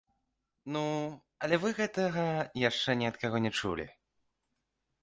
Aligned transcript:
Ну, 0.75 0.81
але 1.47 1.59
вы 1.65 1.75
гэтага 1.81 2.25
яшчэ 2.69 2.91
ні 3.03 3.13
ад 3.13 3.21
каго 3.27 3.37
не 3.49 3.57
чулі? 3.61 3.87